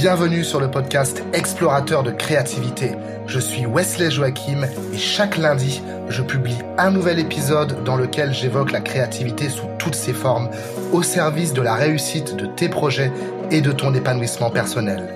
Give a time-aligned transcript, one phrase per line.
[0.00, 2.92] Bienvenue sur le podcast Explorateur de créativité.
[3.26, 8.70] Je suis Wesley Joachim et chaque lundi, je publie un nouvel épisode dans lequel j'évoque
[8.70, 10.50] la créativité sous toutes ses formes
[10.92, 13.10] au service de la réussite de tes projets
[13.50, 15.08] et de ton épanouissement personnel.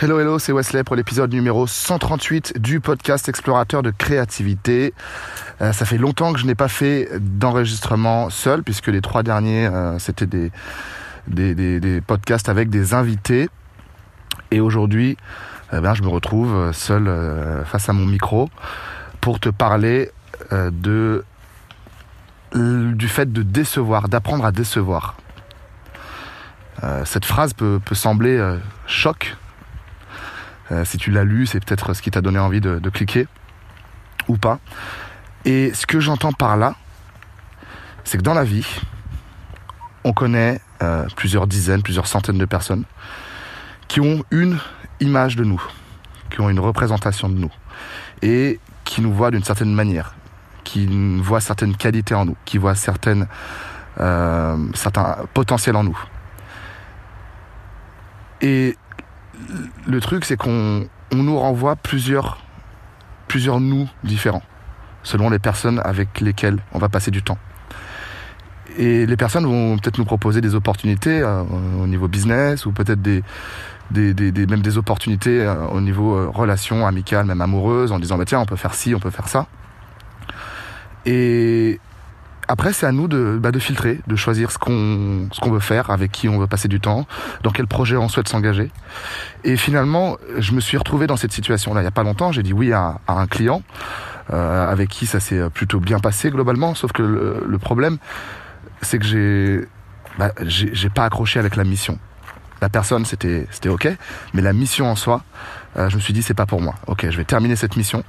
[0.00, 4.92] Hello, hello, c'est Wesley pour l'épisode numéro 138 du podcast Explorateur de créativité.
[5.60, 9.68] Euh, ça fait longtemps que je n'ai pas fait d'enregistrement seul, puisque les trois derniers,
[9.68, 10.50] euh, c'était des,
[11.28, 13.48] des, podcasts avec des invités.
[14.50, 15.16] Et aujourd'hui,
[15.72, 18.50] eh ben, je me retrouve seul euh, face à mon micro
[19.20, 20.10] pour te parler
[20.50, 21.24] de,
[22.52, 25.14] du fait de décevoir, d'apprendre à décevoir.
[27.04, 29.36] cette phrase peut, peut sembler choc
[30.72, 33.26] euh, si tu l'as lu, c'est peut-être ce qui t'a donné envie de, cliquer
[34.28, 34.58] ou pas.
[35.44, 36.74] Et ce que j'entends par là,
[38.04, 38.66] c'est que dans la vie,
[40.04, 42.84] on connaît euh, plusieurs dizaines, plusieurs centaines de personnes
[43.88, 44.58] qui ont une
[45.00, 45.62] image de nous,
[46.30, 47.52] qui ont une représentation de nous,
[48.22, 50.14] et qui nous voient d'une certaine manière,
[50.64, 50.86] qui
[51.20, 53.26] voient certaines qualités en nous, qui voient certaines,
[54.00, 55.98] euh, certains potentiels en nous.
[58.40, 58.76] Et
[59.86, 62.38] le truc, c'est qu'on nous renvoie plusieurs,
[63.28, 64.42] plusieurs nous différents,
[65.02, 67.38] selon les personnes avec lesquelles on va passer du temps.
[68.76, 71.42] Et les personnes vont peut-être nous proposer des opportunités euh,
[71.80, 73.22] au niveau business ou peut-être des,
[73.90, 78.24] des, même des opportunités euh, au niveau euh, relation amicale, même amoureuse, en disant bah
[78.24, 79.46] tiens on peut faire ci, on peut faire ça.
[81.06, 81.78] Et
[82.48, 85.60] après, c'est à nous de, bah, de filtrer, de choisir ce qu'on ce qu'on veut
[85.60, 87.06] faire, avec qui on veut passer du temps,
[87.42, 88.70] dans quel projet on souhaite s'engager.
[89.44, 92.32] Et finalement, je me suis retrouvé dans cette situation-là il y a pas longtemps.
[92.32, 93.62] J'ai dit oui à, à un client
[94.32, 96.74] euh, avec qui ça s'est plutôt bien passé globalement.
[96.74, 97.98] Sauf que le, problème,
[98.80, 99.68] c'est que j'ai
[100.18, 101.98] bah, j'ai pas accroché avec la mission.
[102.62, 103.88] La personne, c'était c'était ok,
[104.32, 105.22] mais la mission en soi,
[105.76, 106.74] euh, je me suis dit c'est pas pour moi.
[106.86, 108.02] Ok, je vais terminer cette mission.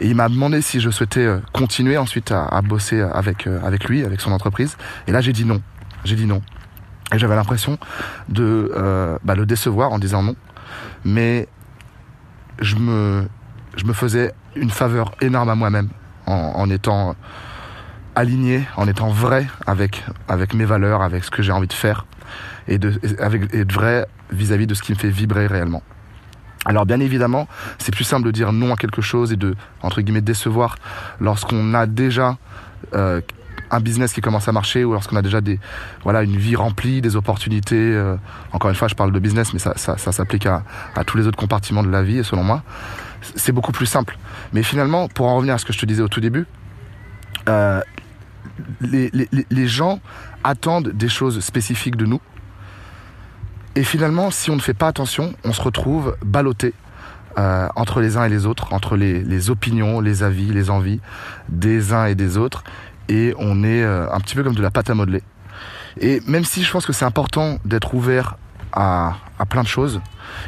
[0.00, 3.84] Et il m'a demandé si je souhaitais euh, continuer ensuite à, bosser avec, euh, avec
[3.84, 4.76] lui, avec son entreprise.
[5.06, 5.60] Et là, j'ai dit non.
[6.04, 6.42] J'ai dit non.
[7.14, 7.78] Et j'avais l'impression
[8.28, 10.36] de euh, bah, le décevoir en disant non.
[11.04, 11.48] Mais
[12.60, 13.28] je me,
[13.76, 15.88] je me faisais une faveur énorme à moi-même
[16.26, 17.14] en, étant
[18.14, 22.06] aligné, en étant vrai avec, avec mes valeurs, avec ce que j'ai envie de faire
[22.68, 25.82] et de, avec, et de vrai vis-à-vis -vis de ce qui me fait vibrer réellement.
[26.64, 30.00] Alors bien évidemment, c'est plus simple de dire non à quelque chose et de entre
[30.00, 30.76] guillemets décevoir
[31.20, 32.36] lorsqu'on a déjà
[32.94, 33.20] euh,
[33.70, 35.58] un business qui commence à marcher ou lorsqu'on a déjà des
[36.04, 37.76] voilà une vie remplie, des opportunités.
[37.76, 38.16] Euh,
[38.52, 40.62] encore une fois, je parle de business, mais ça, ça, s'applique à,
[41.06, 42.22] tous les autres compartiments de la vie.
[42.22, 42.62] Selon moi,
[43.34, 44.16] c'est beaucoup plus simple.
[44.52, 46.46] Mais finalement, pour en revenir à ce que je te disais au tout début,
[47.48, 47.80] euh,
[48.80, 50.00] les, les, les gens
[50.44, 52.20] attendent des choses spécifiques de nous
[53.74, 56.74] et finalement, si on ne fait pas attention, on se retrouve ballotté
[57.38, 61.00] euh, entre les uns et les autres, entre les, opinions, les avis, les envies
[61.48, 62.64] des uns et des autres,
[63.08, 65.22] et on est euh, un petit peu comme de la pâte à modeler.
[65.98, 68.36] Et même si je pense que c'est important d'être ouvert
[68.72, 70.00] à, à, plein de choses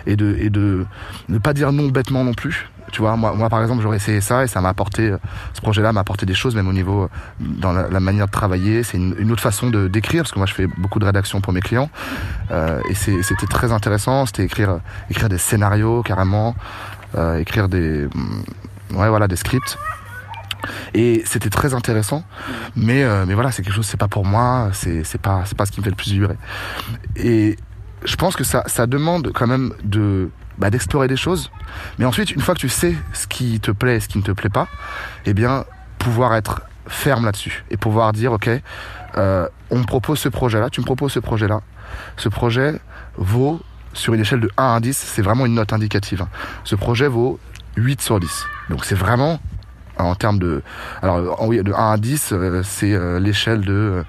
[0.07, 0.87] et et de
[1.29, 4.21] ne pas dire non bêtement non plus, tu vois, moi, moi par exemple, j'aurais essayé
[4.21, 5.19] ça et ça m'a apporté, euh,
[5.53, 7.09] ce projet-là m'a apporté des choses, même au niveau euh,
[7.41, 8.85] dans la, manière de travailler.
[8.85, 11.53] C'est une, autre façon de d'écrire parce que moi je fais beaucoup de rédaction pour
[11.53, 11.91] mes clients
[12.53, 14.27] euh, et c'était très intéressant.
[14.27, 14.79] C'était écrire
[15.11, 16.55] écrire des scénarios carrément,
[17.17, 19.77] euh, écrire des mm, ouais voilà des scripts.
[20.95, 22.23] Et c'était très intéressant,
[22.77, 25.59] mais euh, mais voilà, c'est quelque chose, c'est pas pour moi, c'est c'est pas c'est
[25.59, 26.37] pas ce qui me fait le plus vibrer.
[27.17, 27.57] Et
[28.05, 31.51] je pense que ça ça demande quand même de bah, d'explorer des choses.
[31.99, 34.23] Mais ensuite, une fois que tu sais ce qui te plaît et ce qui ne
[34.23, 34.69] te plaît pas,
[35.27, 35.65] eh bien,
[35.99, 38.51] pouvoir être ferme là-dessus et pouvoir dire, ok,
[39.17, 41.61] euh, on me propose ce projet-là, tu me proposes ce projet-là.
[42.17, 42.75] Ce projet
[43.17, 43.61] vaut,
[43.93, 46.23] sur une échelle de 1 à 10, c'est vraiment une note indicative.
[46.23, 46.29] Hein.
[46.65, 47.39] Ce projet vaut
[47.77, 48.47] 8 sur 10.
[48.71, 49.41] Donc c'est vraiment
[49.99, 50.63] en termes de...
[51.03, 54.05] Alors oui, de 1 à 10, euh, c'est euh, l'échelle de...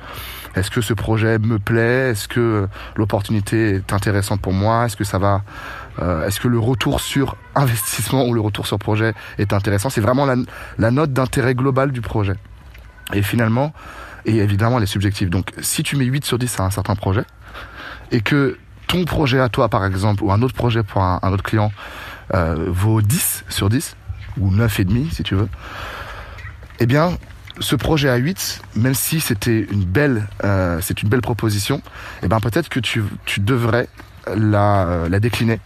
[0.55, 2.11] Est-ce que ce projet me plaît?
[2.11, 4.85] Est-ce que l'opportunité est intéressante pour moi?
[4.85, 5.41] Est-ce que ça va
[5.99, 9.89] euh, Est-ce que le retour sur investissement ou le retour sur projet est intéressant?
[9.89, 12.35] C'est vraiment la, note d'intérêt global du projet.
[13.13, 13.73] Et finalement,
[14.25, 15.29] et évidemment, elle est subjective.
[15.29, 17.23] Donc, si tu mets 8 sur 10 à un certain projet,
[18.11, 18.57] et que
[18.87, 21.71] ton projet à toi, par exemple, ou un autre projet pour un, autre client,
[22.33, 23.95] euh, vaut 10 sur 10,
[24.39, 25.49] ou 9,5 si tu veux,
[26.79, 27.17] eh bien,
[27.59, 31.81] ce projet à 8, même si c'était une belle, euh, c'est une belle proposition,
[32.23, 33.87] eh ben peut-être que tu, tu devrais
[34.35, 35.59] la, euh, la décliner.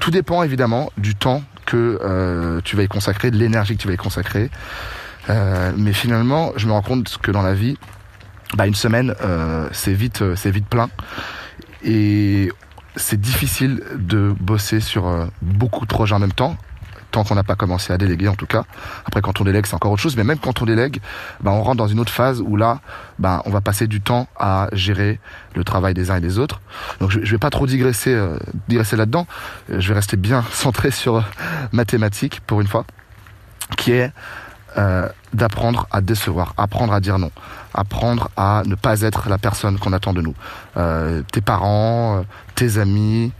[0.00, 3.88] Tout dépend évidemment du temps que euh, tu vas y consacrer, de l'énergie que tu
[3.88, 4.50] vas y consacrer.
[5.28, 7.76] Euh, mais finalement, je me rends compte que dans la vie,
[8.54, 9.14] bah une semaine,
[9.72, 10.88] c'est vite, c'est vite plein.
[11.82, 12.52] Et
[12.94, 16.56] c'est difficile de bosser sur beaucoup de projets en même temps
[17.10, 18.64] tant qu'on n'a pas commencé à déléguer en tout cas.
[19.04, 21.00] Après quand on délègue c'est encore autre chose, mais même quand on délègue,
[21.40, 22.80] bah, on rentre dans une autre phase où là,
[23.18, 25.20] bah, on va passer du temps à gérer
[25.54, 26.60] le travail des uns et des autres.
[27.00, 28.38] Donc je, je vais pas trop digresser, euh,
[28.68, 29.26] digresser là-dedans.
[29.68, 31.24] Je vais rester bien centré sur
[31.72, 32.84] mathématiques pour une fois,
[33.76, 34.12] qui est
[34.78, 37.30] euh, d'apprendre à décevoir, apprendre à dire non,
[37.72, 40.34] apprendre à ne pas être la personne qu'on attend de nous.
[40.76, 42.22] Euh, tes parents, euh,
[42.54, 43.32] tes amis,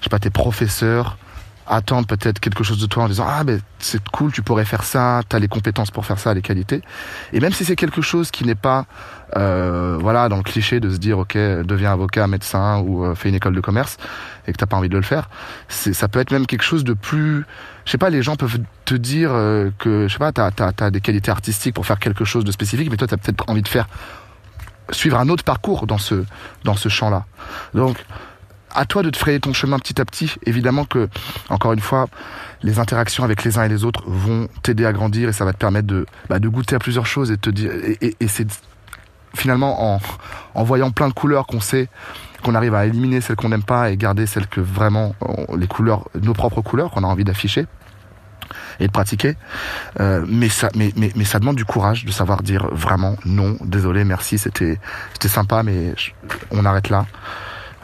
[0.00, 1.16] je sais pas, tes professeurs
[1.66, 4.82] attendent peut-être quelque chose de toi en disant ah ben c'est cool, tu pourrais faire
[4.82, 6.82] ça, tu as les compétences pour faire ça, les qualités.
[7.32, 8.86] Et même si c'est quelque chose qui n'est pas
[9.36, 13.28] euh, voilà dans le cliché de se dire ok deviens avocat, médecin ou euh, fais
[13.28, 13.96] une école de commerce
[14.46, 15.30] et que t'as pas envie de le faire,
[15.68, 17.44] c'est ça peut être même quelque chose de plus
[17.84, 20.90] je sais pas, les gens peuvent te dire euh, que, je sais pas, t'as as,
[20.90, 23.68] des qualités artistiques pour faire quelque chose de spécifique, mais toi, t'as peut-être envie de
[23.68, 23.88] faire
[24.90, 26.24] suivre un autre parcours dans ce
[26.64, 27.24] dans ce champ-là.
[27.74, 27.96] Donc,
[28.74, 30.34] à toi de te frayer ton chemin petit à petit.
[30.46, 31.08] Évidemment que,
[31.48, 32.06] encore une fois,
[32.62, 35.52] les interactions avec les uns et les autres vont t'aider à grandir et ça va
[35.52, 37.70] te permettre de, bah, goûter à plusieurs choses et te dire.
[38.00, 38.46] Et, c'est
[39.34, 39.98] finalement
[40.54, 41.88] en, voyant plein de couleurs qu'on sait
[42.42, 45.14] qu'on arrive à éliminer celles qu'on n'aime pas et garder celles que vraiment
[45.56, 47.66] les couleurs, nos propres couleurs qu'on a envie d'afficher
[48.80, 49.36] et de pratiquer.
[50.00, 50.68] Euh, mais ça,
[51.38, 54.78] demande du courage de savoir dire vraiment non, désolé, merci, c'était
[55.24, 55.94] sympa, mais
[56.50, 57.06] on arrête là.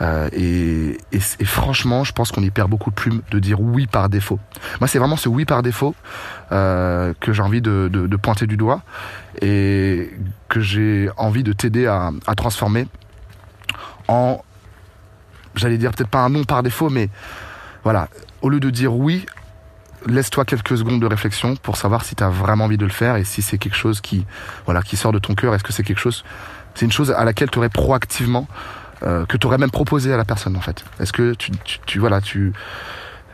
[0.00, 0.96] Euh, et,
[1.44, 4.38] franchement, je pense qu'on y perd beaucoup de plumes de dire oui par défaut.
[4.80, 5.94] Moi, c'est vraiment ce oui par défaut
[6.52, 8.82] euh, que j'ai envie de, pointer du doigt
[9.40, 10.10] et
[10.48, 12.86] que j'ai envie de t'aider à, à transformer
[14.08, 14.42] en
[15.54, 17.08] j'allais dire peut-être pas un non par défaut, mais
[17.84, 18.08] voilà,
[18.42, 19.26] au lieu de dire oui,
[20.06, 23.16] laisse-toi quelques secondes de réflexion pour savoir si tu as vraiment envie de le faire
[23.16, 24.24] et si c'est quelque chose qui,
[24.64, 25.54] voilà, qui sort de ton cœur.
[25.54, 26.24] Est-ce que c'est quelque chose,
[26.74, 28.46] c'est une chose à laquelle tu aurais proactivement,
[29.02, 30.84] euh, que tu aurais même proposé à la personne en fait.
[31.00, 32.52] Est-ce que tu, tu, tu, voilà, tu,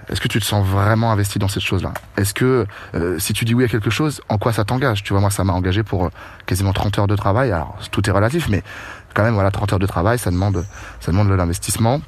[0.08, 1.92] est-ce que tu te sens vraiment investi dans cette chose-là?
[2.16, 5.02] Est-ce que euh, si tu dis oui à quelque chose, en quoi ça t'engage?
[5.02, 6.10] Tu vois, moi, ça m'a engagé pour euh,
[6.46, 7.52] quasiment 30 heures de travail.
[7.52, 8.62] Alors, tout est relatif, mais
[9.14, 10.64] quand même, voilà, 30 heures de travail, ça demande,
[11.00, 12.00] ça demande de l'investissement,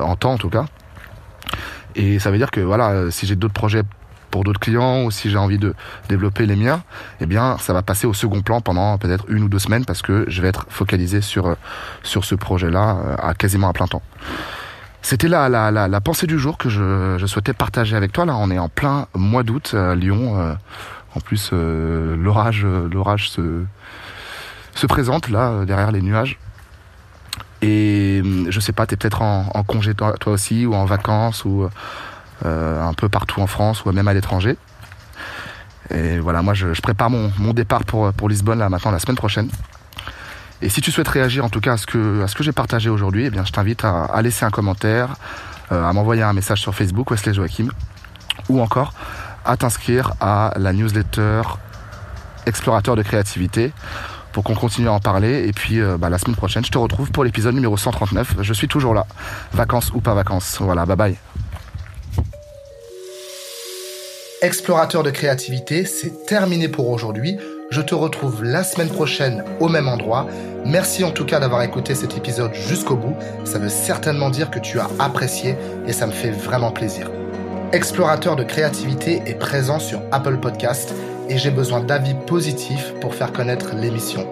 [0.00, 0.66] en temps en tout cas.
[1.96, 3.82] Et ça veut dire que voilà, euh, si j'ai d'autres projets
[4.34, 5.74] pour d'autres clients ou si j'ai envie de
[6.08, 6.82] développer les miens,
[7.20, 10.02] eh bien, ça va passer au second plan pendant peut-être une ou deux semaines parce
[10.02, 11.56] que je vais être focalisé sur
[12.02, 14.02] sur ce projet-là à quasiment à plein temps.
[15.02, 18.24] C'était la, la, la, la, pensée du jour que je, je, souhaitais partager avec toi.
[18.24, 20.40] Là, on est en plein mois d'août à Lyon.
[20.40, 20.54] Euh,
[21.14, 23.62] en plus, euh, l'orage, l'orage se,
[24.74, 26.40] se présente là derrière les nuages.
[27.62, 31.62] Et je sais pas, t'es peut-être en, congé toi, toi, aussi ou en vacances ou
[31.62, 31.70] euh,
[32.42, 34.56] un peu partout en France ou même à l'étranger.
[35.90, 39.48] Et voilà, moi je, prépare mon, départ pour, Lisbonne là maintenant la semaine prochaine.
[40.62, 43.44] Et si tu souhaites réagir en tout cas à ce que, j'ai partagé aujourd'hui, eh
[43.44, 45.16] je t'invite à, à, laisser un commentaire,
[45.72, 47.68] euh, à m'envoyer un message sur Facebook, Wesley Joachim,
[48.48, 48.92] ou encore
[49.44, 51.42] à t'inscrire à la newsletter
[52.46, 53.72] Explorateur de créativité
[54.32, 55.48] pour qu'on continue à en parler.
[55.48, 58.36] Et puis euh, bah, la semaine prochaine, je te retrouve pour l'épisode numéro 139.
[58.40, 59.06] Je suis toujours là,
[59.52, 60.58] vacances ou pas vacances.
[60.60, 61.16] Voilà, bye bye.
[64.44, 67.38] Explorateur de créativité, c'est terminé pour aujourd'hui.
[67.70, 70.28] Je te retrouve la semaine prochaine au même endroit.
[70.66, 73.16] Merci en tout cas d'avoir écouté cet épisode jusqu'au bout.
[73.46, 77.10] Ça veut certainement dire que tu as apprécié et ça me fait vraiment plaisir.
[77.72, 80.92] Explorateur de créativité est présent sur Apple Podcast
[81.30, 84.28] et j'ai besoin d'avis positifs pour faire connaître l'émission.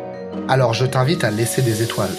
[0.46, 2.14] Alors je t'invite à laisser des étoiles.